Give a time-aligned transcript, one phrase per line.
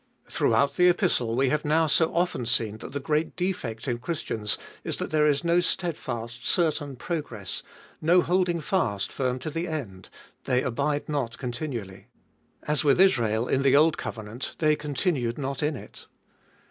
[0.27, 4.57] Throughout the Epistle we have now so often seen that the great defect in Christians
[4.83, 7.61] is that there is no steadfast, certain progress,
[8.01, 10.09] no holding fast firm to the end,—
[10.45, 12.05] they abide not con tinually.
[12.63, 16.07] As with Israel in the old covenant— they continued not in it.